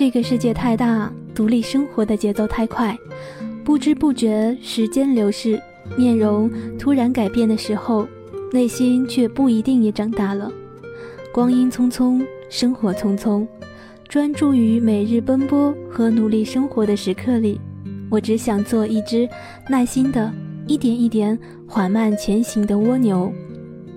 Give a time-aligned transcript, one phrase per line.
[0.00, 2.98] 这个世界太大，独立生活的节奏太快，
[3.62, 5.60] 不知不觉时间流逝，
[5.94, 8.08] 面容突然改变的时候，
[8.50, 10.50] 内心却不一定也长大了。
[11.34, 13.46] 光阴匆匆，生活匆匆，
[14.08, 17.60] 专注于每日奔波和努力生活的时刻里，
[18.08, 19.28] 我只想做一只
[19.68, 20.32] 耐心的、
[20.66, 23.30] 一点一点缓慢前行的蜗牛，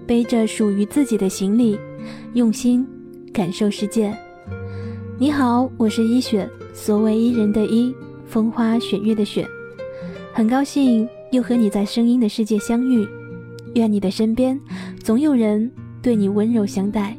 [0.05, 1.79] 背着属于自己的行李，
[2.33, 2.85] 用心
[3.31, 4.13] 感受世界。
[5.19, 7.95] 你好，我是伊雪，所谓伊人的伊，
[8.25, 9.47] 风花雪月的雪，
[10.33, 13.07] 很高兴又和你在声音的世界相遇。
[13.75, 14.59] 愿你的身边
[15.03, 15.71] 总有人
[16.01, 17.15] 对你温柔相待。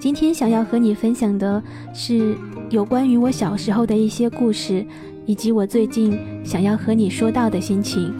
[0.00, 1.62] 今天想要和你分享的
[1.94, 2.36] 是
[2.68, 4.84] 有关于我小时候的一些故事，
[5.24, 8.12] 以及我最近想要和你说到的心情。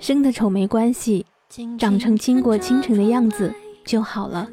[0.00, 1.24] 生的丑没关系，
[1.78, 3.54] 长成倾国倾城的样子。
[3.88, 4.46] 就好了。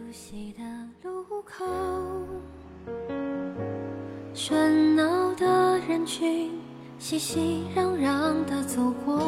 [4.34, 6.52] 喧闹的人群，
[6.98, 9.20] 熙熙攘攘的走过，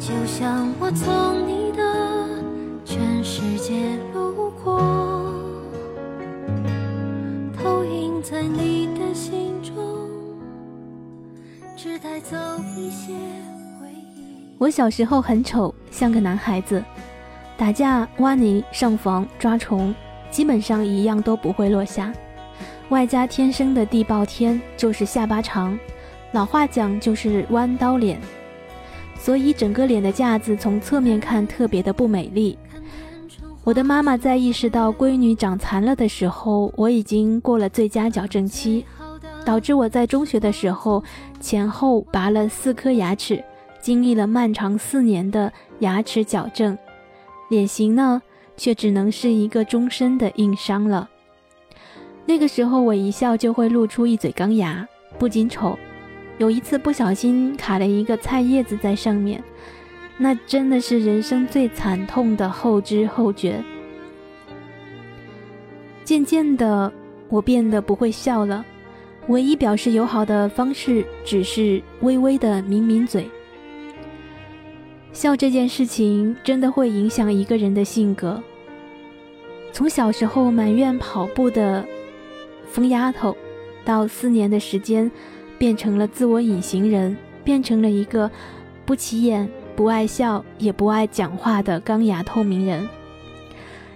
[0.00, 2.42] 就像我从你的
[2.82, 4.80] 全世界路过，
[7.58, 9.74] 投影在你的心中，
[11.76, 12.38] 只带走
[12.74, 13.12] 一些
[13.78, 14.54] 回忆。
[14.56, 16.82] 我小时候很丑，像个男孩子。
[17.56, 19.94] 打架、挖泥、上房、抓虫，
[20.30, 22.12] 基本上一样都不会落下。
[22.88, 25.78] 外加天生的地爆天，就是下巴长，
[26.32, 28.20] 老话讲就是弯刀脸，
[29.16, 32.58] 所以整个脸的架子从侧面看特别的不美丽。
[33.62, 38.84] 我的妈妈在意识到闺女长残了的时候，我已经过了最佳矫正期，
[39.44, 41.02] 导致我在中学的时候
[41.40, 43.42] 前后拔了四颗牙齿，
[43.80, 46.76] 经历了漫长四年的牙齿矫正。
[47.48, 48.22] 脸型呢，
[48.56, 51.08] 却只能是一个终身的硬伤了。
[52.26, 54.86] 那个时候，我一笑就会露出一嘴钢牙，
[55.18, 55.78] 不仅丑，
[56.38, 59.42] 有一次不小心卡了一个菜叶子在上面，
[60.16, 63.62] 那真的是人生最惨痛的后知后觉。
[66.02, 66.92] 渐渐的，
[67.28, 68.64] 我变得不会笑了，
[69.28, 73.28] 唯一表示友好的方式，只是微微的抿抿嘴。
[75.14, 78.42] 笑这件事情真的会影响一个人的性格。
[79.72, 81.84] 从小时候埋怨跑步的
[82.66, 83.34] 疯丫头，
[83.84, 85.08] 到四年的时间，
[85.56, 88.28] 变成了自我隐形人，变成了一个
[88.84, 92.86] 不起眼、不爱笑也不爱讲话的钢牙透明人。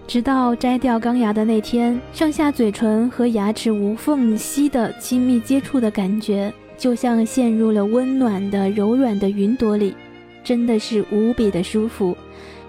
[0.06, 9.94] 直到摘掉钢牙的那天，上下嘴唇和牙齿无缝隙的亲密接触的感觉，就像陷入了温暖的、柔软的云朵里。
[10.48, 12.16] 真的是无比的舒服，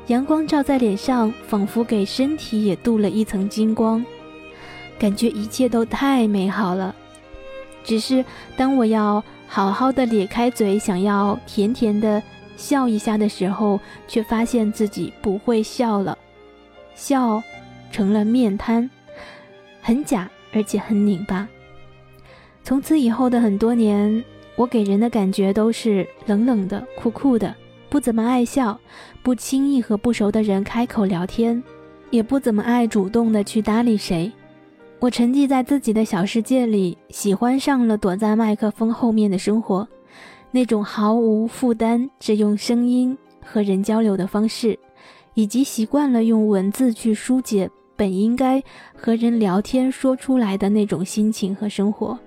[0.08, 4.06] 阳光照在脸上，仿佛给身体也镀了一层金光，
[5.00, 6.94] 感觉一切都太美好了。
[7.82, 8.26] 只是
[8.58, 12.22] 当我要好好的咧开嘴，想要甜甜的
[12.58, 13.80] 笑一下的时候，
[14.10, 16.18] 却发现自己不会笑了，
[16.96, 17.42] 笑
[17.94, 18.90] 成了面瘫，
[19.82, 21.48] 很假，而且很拧巴。
[22.62, 24.22] 从此以后的很多年，
[24.58, 27.56] 我给人的感觉都是冷冷的、酷酷的。
[27.90, 28.80] 不怎么爱笑，
[29.24, 31.62] 不轻易和不熟的人开口聊天，
[32.12, 34.32] 也不怎么爱主动的去搭理谁。
[35.00, 39.88] 我沉寂在自己的小世界里，喜欢上了躲在麦克风后面的生活，
[40.52, 44.78] 那种毫无负担、只用声音和人交流的方式，
[45.34, 48.62] 以及习惯了用文字去疏解本应该
[48.94, 52.20] 和人聊天说出来的那种心情和生活。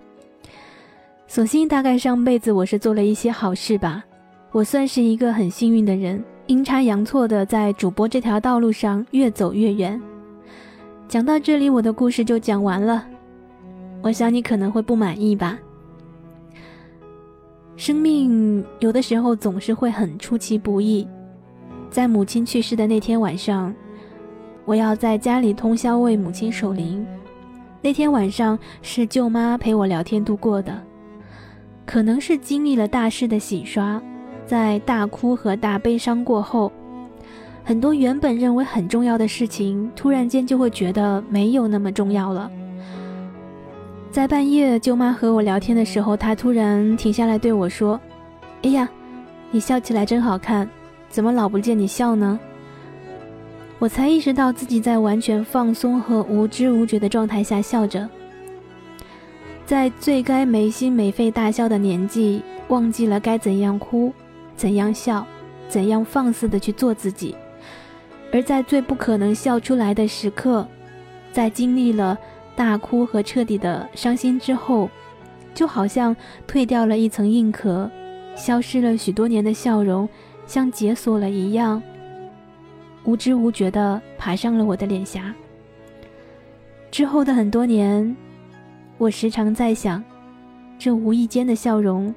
[1.28, 4.04] 所幸，大概上辈子我是做了一些好事吧。
[4.52, 10.00] 我算是一个很幸运的人，阴差阳错的在主播这条道路上越走越远。
[11.08, 13.06] 讲到这里，我的故事就讲完了。
[14.02, 15.58] 我想你可能会不满意吧。
[17.76, 21.08] 生命有的时候总是会很出其不意。
[21.88, 23.74] 在母亲去世的那天晚上，
[24.66, 27.06] 我要在家里通宵为母亲守灵。
[27.80, 30.78] 那天晚上是舅妈陪我聊天度过的，
[31.86, 34.00] 可能是经历了大事的洗刷。
[34.46, 36.70] 在大哭和大悲伤过后，
[37.64, 42.50] 很多原本认为很重要的事情，突然间就会觉得没有那么重要了。
[44.10, 47.98] 在半夜，舅妈和我聊天的时候，她突然停下来对我说
[48.62, 48.86] ：“哎呀，
[49.50, 50.68] 你笑起来真好看，
[51.08, 52.38] 怎么老不见你笑呢？”
[53.78, 58.08] 我才意识到自己在完全放松和无知无觉的状态下笑着，
[59.64, 64.12] 在最该没心没肺大笑的年纪，忘记了该怎样哭。
[64.56, 65.26] 怎样笑，
[65.68, 67.34] 怎样放肆的去做自己，
[68.32, 70.66] 而在最不可能笑出来的时刻，
[71.32, 72.16] 在经历了
[72.54, 74.88] 大哭和彻底的伤心之后，
[75.54, 76.14] 就好像
[76.46, 77.90] 褪掉了一层硬壳，
[78.36, 80.08] 消失了许多年的笑容，
[80.46, 81.82] 像解锁了一样，
[83.04, 85.34] 无知无觉的爬上了我的脸颊。
[86.90, 88.14] 之后的很多年，
[88.98, 90.04] 我时常在想，
[90.78, 92.14] 这无意间的笑容，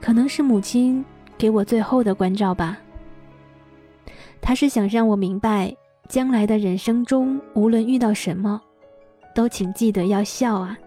[0.00, 1.04] 可能是母亲
[1.42, 2.78] 给我最后的关照吧。
[4.40, 5.74] 他是想让我明白，
[6.08, 8.60] 将来的人生中，无论遇到什么，
[9.34, 10.78] 都请记得要笑啊。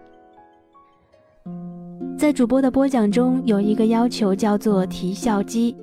[2.16, 5.76] 在主播的播讲中，有一个要求叫做“提笑肌”，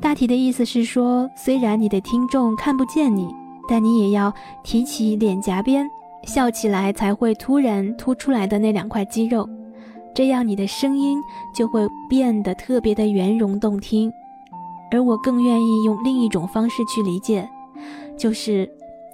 [0.00, 3.28] 大体的意思是说，虽然你的听众看不见你，
[3.68, 4.32] 但你也要
[4.64, 5.86] 提起脸颊边，
[6.24, 9.46] 笑起来才会突然凸出来的那两块肌肉，
[10.16, 11.22] 这样你的声音
[11.52, 14.10] 就会变得特别的圆融动听。
[14.90, 17.46] 而我更愿意用另一种方式去理解，
[18.16, 18.66] 就是，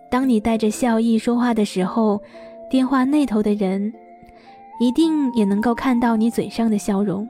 [0.09, 2.21] 当你带着笑意说话的时候，
[2.71, 3.93] 电话那头的人
[4.79, 7.27] 一定也能够看到你嘴上的笑容。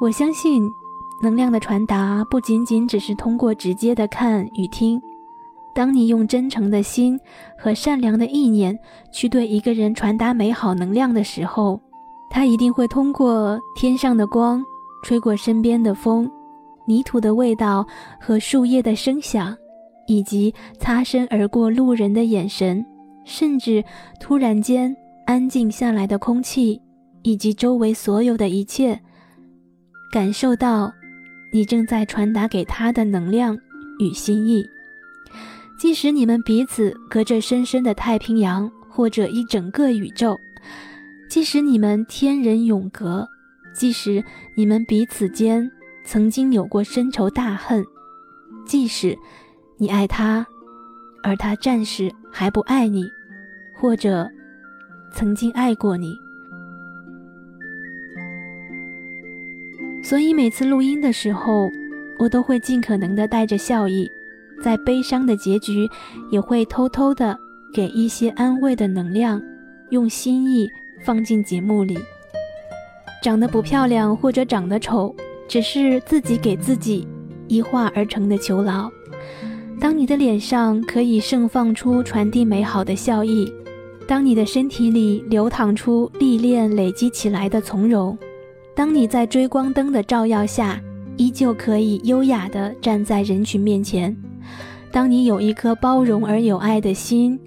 [0.00, 0.68] 我相信，
[1.22, 5.00] 能量的传达不仅仅只是通过直接的看与听，
[5.74, 7.18] 当你用真诚的心
[7.56, 8.78] 和善良的意念
[9.12, 11.80] 去对一个人传达美好能量的时候，
[12.30, 14.62] 他一定会通过天上的光。
[15.02, 16.30] 吹过身边的风，
[16.86, 17.86] 泥土的味道
[18.20, 19.56] 和树叶的声响，
[20.06, 22.84] 以及擦身而过路人的眼神，
[23.24, 23.82] 甚至
[24.20, 24.94] 突然间
[25.24, 26.78] 安静下来的空气，
[27.22, 29.00] 以及周围所有的一切，
[30.12, 30.92] 感受到
[31.50, 33.56] 你正在传达给他的能量
[34.00, 34.62] 与心意。
[35.80, 40.38] 即使你们彼此隔着深深的太平洋，或者一整个宇宙，
[41.26, 43.26] 即使你们天人永隔。
[43.72, 44.22] 即使
[44.54, 45.70] 你们彼此间
[46.04, 47.82] 曾经有过深仇大恨，
[48.66, 49.16] 即使
[49.78, 50.46] 你爱他，
[51.22, 53.04] 而他暂时还不爱你，
[53.74, 54.28] 或者
[55.14, 56.14] 曾经爱过你，
[60.02, 61.70] 所以每次录音的时候，
[62.18, 64.06] 我都会尽可能的带着笑意，
[64.62, 65.88] 在悲伤的结局，
[66.30, 67.36] 也会偷偷的
[67.72, 69.40] 给一些安慰的能量，
[69.90, 70.68] 用心意
[71.04, 71.98] 放进节目里。
[73.22, 75.14] 长得不漂亮或者长得丑，
[75.46, 77.06] 只是自己给自己
[77.48, 78.90] 一化而成的囚牢。
[79.78, 83.50] 当你的脸上可以盛放出传递美好的笑意，
[84.06, 88.16] 当你的身体里流淌出历练累积起来的从容，
[88.74, 90.80] 当你在追光灯的照耀下
[91.16, 94.14] 依旧可以优雅地站在人群面前，
[94.92, 97.38] 当你有一颗包容而有爱的心，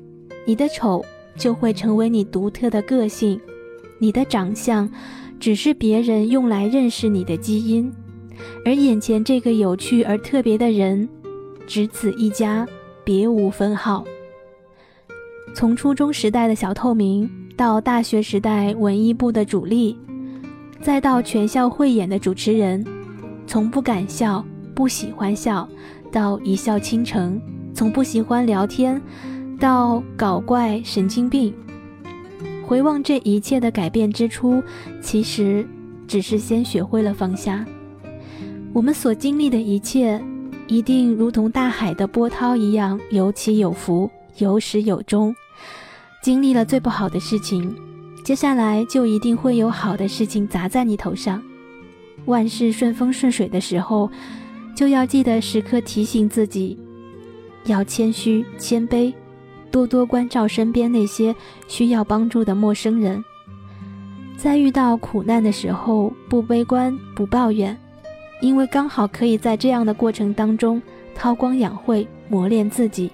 [0.45, 1.03] 你的丑
[1.35, 3.39] 就会成为你独特的个性，
[3.99, 4.89] 你的长相。
[5.39, 7.91] 只是别人用来认识你的基因，
[8.63, 11.09] 而眼前这个有趣而特别的人，
[11.67, 12.65] 只此一家，
[13.03, 14.05] 别无分号。
[15.53, 19.97] 从初中时代的小透明，到大学时代文艺部的主力，
[20.79, 22.85] 再到全校汇演的主持人，
[23.45, 25.67] 从不敢笑、不喜欢笑，
[26.13, 27.39] 到一笑倾城；
[27.73, 29.01] 从不喜欢聊天，
[29.59, 31.51] 到搞怪神经病。
[32.65, 34.63] 回望这一切的改变之初，
[35.01, 35.67] 其实
[36.07, 37.65] 只是先学会了放下。
[38.71, 40.21] 我们所经历的一切，
[40.67, 45.35] 一定如同大海的波涛一样，有起有伏，有始有终。
[46.21, 47.75] 经历了最不好的事情，
[48.23, 51.41] 接下来就一定会有好的事情砸在你头上。
[52.25, 54.09] 万事顺风顺水的时候，
[54.75, 56.77] 就要记得时刻提醒自己，
[57.65, 59.13] 要谦虚谦卑。
[59.71, 61.35] 多多关照身边那些
[61.67, 63.23] 需要帮助的陌生人，
[64.37, 67.75] 在遇到苦难的时候不悲观不抱怨，
[68.39, 70.79] 因为刚好可以在这样的过程当中
[71.15, 73.11] 韬光养晦，磨练自己。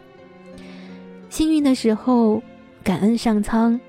[1.29, 2.43] 幸运的时候
[2.83, 3.79] 感恩上苍，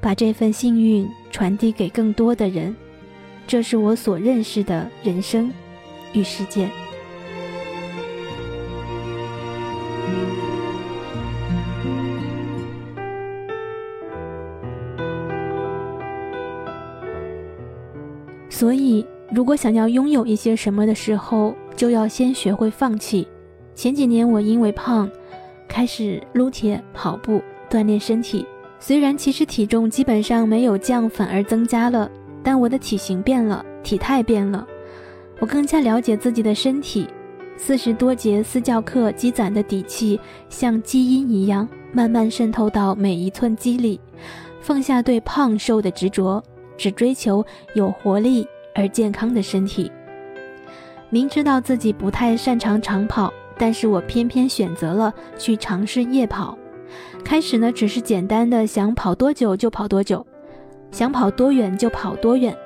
[0.00, 2.74] 把这份幸运传递给更多的人，
[3.46, 5.52] 这是我所认识的人生
[6.14, 6.66] 与世界。
[18.60, 23.26] 所以，如果想要拥有一些什么的时候，就要先学会放弃。
[23.74, 25.10] 前几年我因为胖，
[25.66, 27.40] 开始撸铁、跑步
[27.70, 28.44] 锻炼身体。
[28.78, 32.10] 虽然其实体重基本上没有降，反而增加了，
[32.42, 34.66] 但我的体型变了，体态变了。
[35.38, 37.08] 我更加了解自己的身体。
[37.56, 43.98] 四十多节私教课积攒的底气，像基因一样，慢慢渗透到每一寸肌里。
[44.60, 46.44] 放下对胖瘦的执着。
[46.80, 47.44] 只追求
[47.74, 49.92] 有活力而健康的身体。
[51.10, 56.56] 明知道自己不太擅长长跑，但是我偏偏选择了去尝试夜跑。
[57.22, 60.26] 开始呢，只是简单的想跑多久就跑多久，
[60.90, 62.56] 想跑多远就跑多远，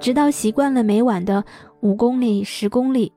[0.00, 1.44] 直到习惯了每晚的
[1.82, 3.12] 五公里、十公里，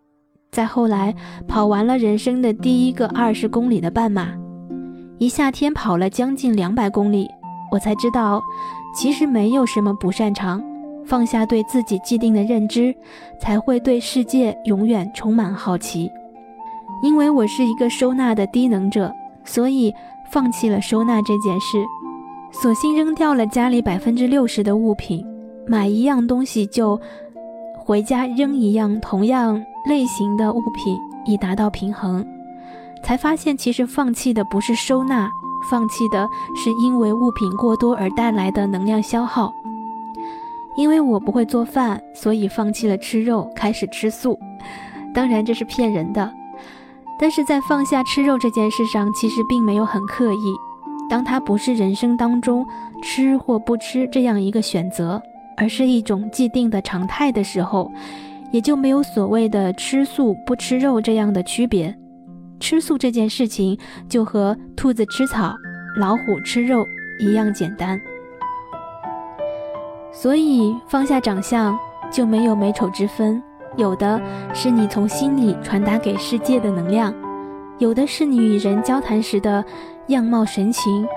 [0.51, 1.15] 再后来
[1.47, 4.29] 跑完了人生的第一个二十公里的半马，
[5.17, 7.27] 一夏天跑了将近两百公里，
[7.71, 8.41] 我才知道，
[8.93, 10.63] 其实没有什么不擅长，
[11.05, 12.95] 放下对自己既定的认知，
[13.39, 16.11] 才会对世界永远充满好奇。
[17.01, 19.93] 因为我是一个收纳的低能者，所以。
[20.31, 21.83] 放弃了收纳这件事，
[22.51, 25.25] 索性扔掉了家里百分之六十的物品，
[25.65, 27.01] 买一样东西就
[27.75, 32.23] 回家扔一样同样类型的物品，以达到平衡。
[33.03, 35.27] 才发现，其实放弃的不是收纳，
[35.69, 39.53] 放弃的是因为物品过多而带来的能量消耗。
[40.75, 44.39] 因为我不会做饭，所以放弃了吃肉，开始吃素。
[45.13, 46.31] 当然，这是骗人的。
[47.19, 50.55] 但是在放下吃肉这件事上，其实并没有很刻意。
[51.09, 52.65] 当它不是人生当中
[53.01, 55.21] 吃或不吃这样一个选择，
[55.57, 57.91] 而是一种既定的常态的时候，
[58.51, 61.93] 也就没有所谓的吃素不吃肉这样的区别。
[62.59, 65.55] 吃素这件事情就和兔子吃草、
[65.97, 66.85] 老虎吃肉
[67.19, 67.99] 一样简单。
[70.11, 71.77] 所以放下长相
[72.11, 73.41] 就没有美丑之分。
[73.77, 74.19] 有的
[74.53, 77.13] 是你从心里传达给世界的能量，
[77.77, 79.63] 有的是你与人交谈时的
[80.07, 81.07] 样貌神情，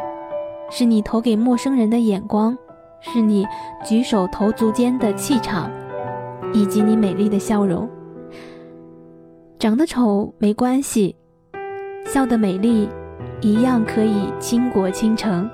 [0.70, 2.56] 是你投给陌生人的眼光，
[3.00, 3.46] 是你
[3.84, 5.70] 举手投足间的气场，
[6.52, 7.88] 以及你美丽的笑容。
[9.58, 11.16] 长得丑没关系，
[12.04, 12.88] 笑得美丽
[13.40, 15.48] 一样可以倾国倾城。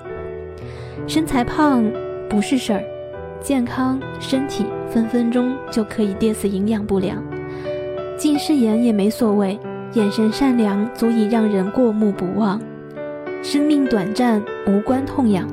[1.07, 1.85] 身材胖
[2.29, 2.83] 不是事儿，
[3.41, 4.67] 健康身体。
[4.91, 7.23] 分分钟就可以跌死营养不良，
[8.17, 9.59] 近视眼也没所谓，
[9.93, 12.59] 眼神善良足以让人过目不忘。
[13.43, 15.47] 生命短暂，无关痛痒，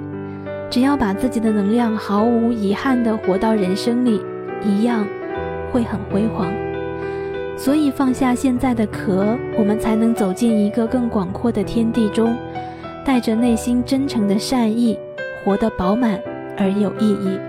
[0.70, 4.22] 只要把自己的能量毫无遗憾地活到人生里，
[4.64, 5.06] 一样
[5.74, 6.48] 会很辉煌。
[7.66, 12.38] 所以放下现在的壳，我们才能走进一个更广阔的天地中，
[13.04, 14.96] 带着内心真诚的善意，
[15.44, 16.22] 活得饱满
[16.60, 17.40] 而有意义。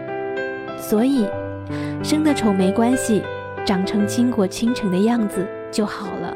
[0.79, 1.27] 所以。
[2.03, 3.21] 生的丑没关系，
[3.67, 6.35] 长成倾国倾城的样子就好了。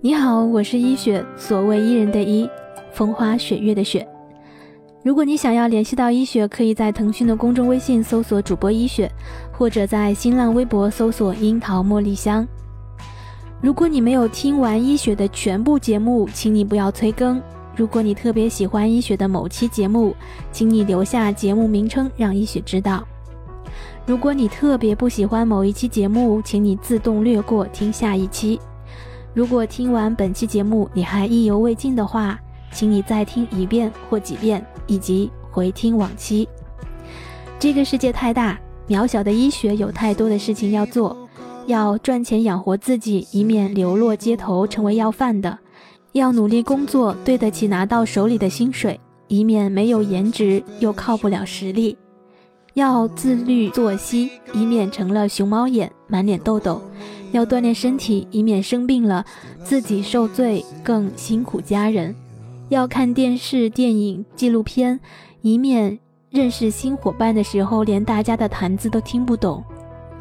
[0.00, 2.48] 你好，我是医雪，所谓伊人的伊，
[2.92, 4.06] 风花雪月的雪。
[5.02, 9.08] 如果你想要联系到医雪，可以在腾讯的公众微信搜索主播医雪，
[9.56, 12.46] 或者在新浪微博搜索樱桃茉莉香。
[13.60, 17.40] 如果你没有听完医雪的全部节目，请你不要催更。
[17.74, 20.14] 如果你特别喜欢医学的某期节目，
[20.52, 23.06] 请你留下节目名称，让医学知道。
[24.06, 28.60] 如果你特别不喜欢某一期节目，请你自动略过，听下一期。
[29.34, 32.38] 如果听完本期节目你还意犹未尽的话，
[32.70, 36.48] 请你再听一遍或几遍，以及回听往期。
[37.58, 41.16] 这个世界太大，渺小的医学有太多的事情要做，
[41.66, 45.58] 要赚钱养活自己，以免流落街头成为要饭的。
[46.12, 51.96] 要努力工作，对得起拿到手里的薪水，以免没有颜值又靠不了实力；
[52.74, 56.80] 要自律作息，以免成了熊猫眼、满脸痘痘；
[57.32, 59.26] 要锻炼身体，以免生病了
[59.64, 62.14] 自己受罪，更辛苦家人；
[62.68, 65.00] 要看电视、电影、纪录片，
[65.42, 65.98] 以免
[66.36, 69.64] 认识新伙伴的时候连大家的谈资都听不懂；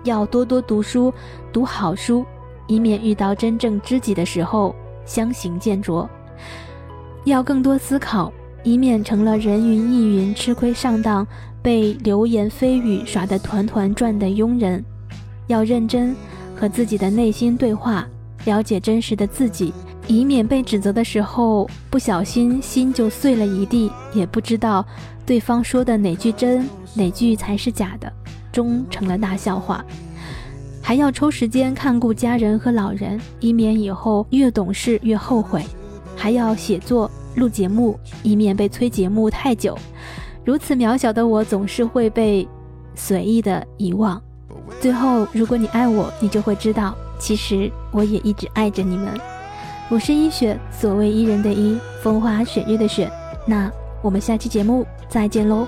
[0.05, 1.13] 要多多读书，
[1.51, 2.25] 读好书，
[2.67, 4.73] 以免遇到真正知己的时候。
[5.05, 6.09] 相形见拙，
[7.25, 11.27] 要更多思考，以免成了人云亦云、吃亏上当、
[11.61, 14.83] 被流言蜚语耍得团团转的庸人。
[15.45, 16.15] 要认真
[16.55, 18.07] 和自己的内心对话，
[18.45, 19.71] 了解真实的自己，
[20.07, 24.85] 以免被指责的时候不小心心就碎了一地，也不知道
[25.25, 28.11] 对方说的哪句真，哪句才是假的，
[28.51, 29.83] 终成了大笑话。
[30.81, 35.61] 还要抽时间看顾家人和老人，以免以后越懂事越后悔；
[36.15, 39.75] 还要写作、录节目，以免被催节目太久。
[40.43, 42.47] 如此渺小的我，总是会被
[42.93, 44.21] 随意的遗忘。
[44.79, 49.19] 最后，如果你爱我，你就会知道，其实我也一直爱着你们。
[49.87, 53.11] 我是一雪，所谓伊人的伊，风花雪月的雪。
[53.45, 55.67] 那我们下期节目再见喽。